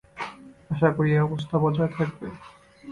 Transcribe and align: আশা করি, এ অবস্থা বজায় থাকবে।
আশা 0.69 0.89
করি, 0.95 1.09
এ 1.13 1.25
অবস্থা 1.27 1.55
বজায় 1.63 1.91
থাকবে। 1.97 2.27